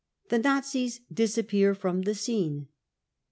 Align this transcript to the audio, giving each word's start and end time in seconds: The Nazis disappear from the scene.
The 0.29 0.39
Nazis 0.39 1.01
disappear 1.13 1.75
from 1.75 2.01
the 2.01 2.15
scene. 2.15 2.69